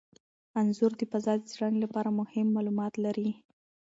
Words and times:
انځور 0.59 0.91
د 0.99 1.01
فضا 1.11 1.33
د 1.39 1.43
څیړنې 1.49 1.79
لپاره 1.85 2.09
مهم 2.19 2.47
معلومات 2.55 2.93
لري. 3.05 3.29